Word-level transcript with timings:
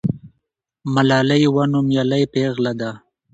ملالۍ 0.93 1.39
یوه 1.45 1.63
نومیالۍ 1.71 2.23
پیغله 2.33 2.73
ده. 2.79 2.91